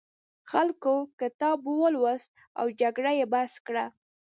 [0.51, 3.85] خلکو کتاب ولوست او جګړه یې بس کړه.